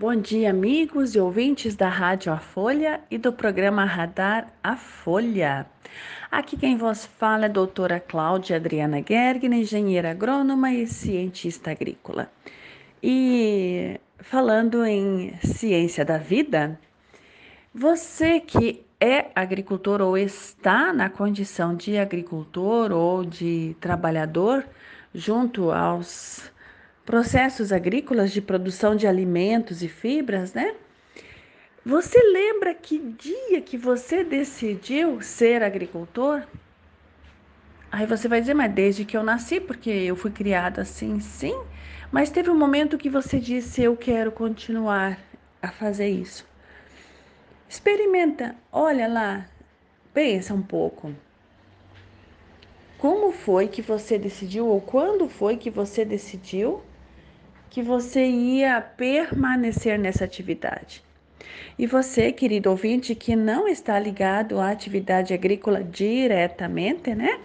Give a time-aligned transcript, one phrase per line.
[0.00, 5.66] Bom dia, amigos e ouvintes da Rádio A Folha e do programa Radar A Folha.
[6.30, 12.30] Aqui quem vos fala é a doutora Cláudia Adriana Gergner, engenheira agrônoma e cientista agrícola.
[13.02, 16.78] E falando em ciência da vida,
[17.74, 24.64] você que é agricultor ou está na condição de agricultor ou de trabalhador
[25.12, 26.52] junto aos
[27.08, 30.74] processos agrícolas de produção de alimentos e fibras, né?
[31.82, 36.42] Você lembra que dia que você decidiu ser agricultor?
[37.90, 41.58] Aí você vai dizer, mas desde que eu nasci, porque eu fui criado assim, sim.
[42.12, 45.18] Mas teve um momento que você disse, eu quero continuar
[45.62, 46.46] a fazer isso.
[47.66, 49.46] Experimenta, olha lá,
[50.12, 51.14] pensa um pouco.
[52.98, 56.82] Como foi que você decidiu, ou quando foi que você decidiu
[57.70, 61.02] que você ia permanecer nessa atividade.
[61.78, 67.38] E você, querido ouvinte, que não está ligado à atividade agrícola diretamente, né?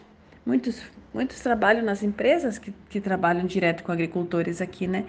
[0.45, 0.81] Muitos,
[1.13, 5.05] muitos trabalham nas empresas que, que trabalham direto com agricultores aqui, né?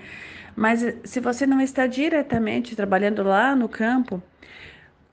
[0.55, 4.23] Mas se você não está diretamente trabalhando lá no campo,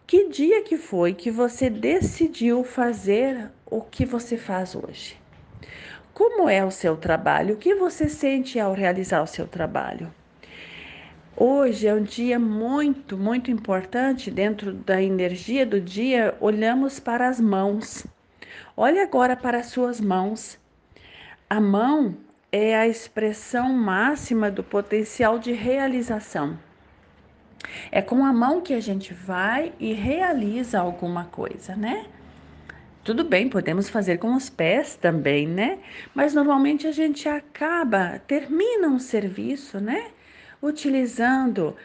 [0.05, 5.17] que dia que foi que você decidiu fazer o que você faz hoje?
[6.13, 7.55] Como é o seu trabalho?
[7.55, 10.13] O que você sente ao realizar o seu trabalho?
[11.37, 16.35] Hoje é um dia muito, muito importante dentro da energia do dia.
[16.41, 18.05] Olhamos para as mãos.
[18.75, 20.59] Olhe agora para as suas mãos.
[21.49, 22.17] A mão
[22.51, 26.59] é a expressão máxima do potencial de realização.
[27.89, 32.05] É com a mão que a gente vai e realiza alguma coisa, né?
[33.03, 35.79] Tudo bem, podemos fazer com os pés também, né?
[36.13, 40.11] Mas normalmente a gente acaba, termina um serviço, né?
[40.61, 41.75] Utilizando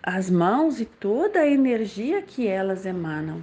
[0.00, 3.42] as mãos e toda a energia que elas emanam.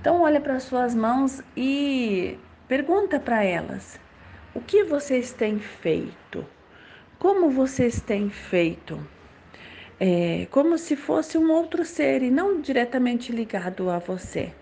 [0.00, 3.98] Então, olha para suas mãos e pergunta para elas:
[4.54, 6.46] o que vocês têm feito?
[7.18, 8.96] Como vocês têm feito?
[9.98, 14.52] É, como se fosse um outro ser e não diretamente ligado a você.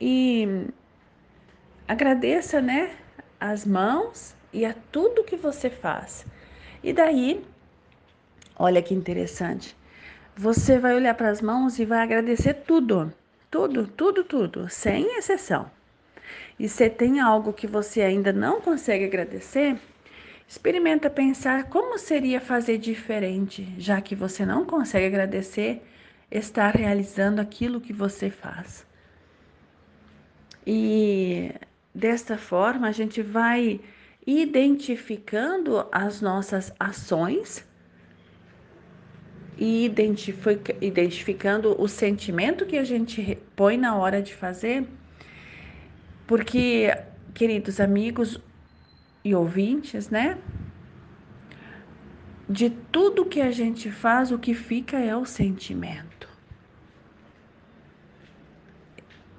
[0.00, 0.66] E
[1.88, 2.94] agradeça, né,
[3.40, 6.24] as mãos e a tudo que você faz.
[6.82, 7.44] E daí,
[8.58, 9.76] olha que interessante.
[10.36, 13.12] Você vai olhar para as mãos e vai agradecer tudo,
[13.50, 15.70] tudo, tudo, tudo, sem exceção.
[16.58, 19.78] E se tem algo que você ainda não consegue agradecer,
[20.48, 25.82] experimenta pensar como seria fazer diferente, já que você não consegue agradecer
[26.30, 28.86] estar realizando aquilo que você faz.
[30.66, 31.52] E
[31.94, 33.80] desta forma a gente vai
[34.26, 37.64] identificando as nossas ações
[39.56, 39.86] e
[40.80, 44.86] identificando o sentimento que a gente põe na hora de fazer,
[46.26, 46.90] porque,
[47.32, 48.38] queridos amigos
[49.24, 50.36] e ouvintes, né?
[52.48, 56.25] De tudo que a gente faz, o que fica é o sentimento.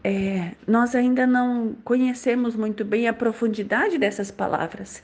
[0.10, 5.04] É, nós ainda não conhecemos muito bem a profundidade dessas palavras.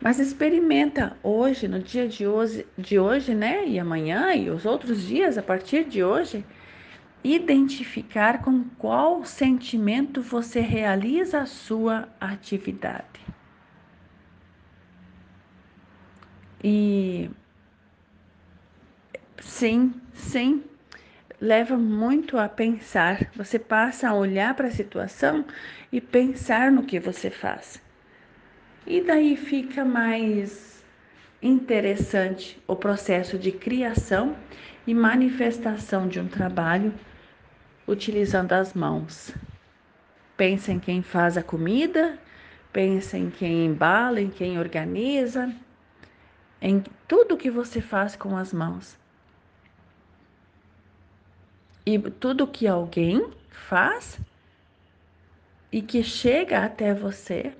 [0.00, 3.64] Mas experimenta hoje, no dia de hoje, de hoje, né?
[3.68, 6.44] E amanhã e os outros dias a partir de hoje,
[7.22, 13.20] identificar com qual sentimento você realiza a sua atividade.
[16.64, 17.30] E
[19.38, 20.64] sim, sim,
[21.42, 23.28] leva muito a pensar.
[23.34, 25.44] Você passa a olhar para a situação
[25.90, 27.82] e pensar no que você faz.
[28.86, 30.84] E daí fica mais
[31.42, 34.36] interessante o processo de criação
[34.86, 36.94] e manifestação de um trabalho
[37.88, 39.34] utilizando as mãos.
[40.36, 42.16] Pensa em quem faz a comida,
[42.72, 45.52] pensa em quem embala, em quem organiza,
[46.60, 49.01] em tudo que você faz com as mãos.
[51.84, 54.18] E tudo que alguém faz
[55.70, 57.52] e que chega até você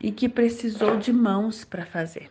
[0.00, 2.30] e que precisou de mãos para fazer.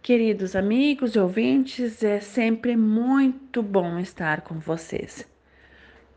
[0.00, 5.26] Queridos amigos e ouvintes, é sempre muito bom estar com vocês.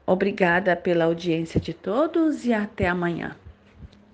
[0.06, 3.36] Obrigada pela audiência de todos e até amanhã.